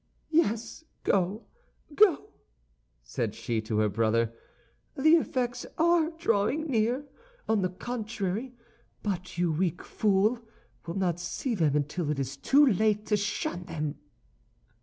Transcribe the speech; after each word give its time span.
"Yes, 0.31 0.83
go, 1.03 1.45
go!" 1.93 2.31
said 3.03 3.35
she 3.35 3.61
to 3.61 3.77
her 3.77 3.87
brother; 3.89 4.33
"the 4.97 5.11
effects 5.17 5.63
are 5.77 6.09
drawing 6.17 6.65
near, 6.65 7.05
on 7.47 7.61
the 7.61 7.69
contrary; 7.69 8.55
but 9.03 9.37
you, 9.37 9.51
weak 9.51 9.83
fool, 9.83 10.39
will 10.87 10.95
not 10.97 11.19
see 11.19 11.53
them 11.53 11.75
until 11.75 12.09
it 12.09 12.17
is 12.17 12.35
too 12.35 12.65
late 12.65 13.05
to 13.05 13.15
shun 13.15 13.65
them." 13.65 13.99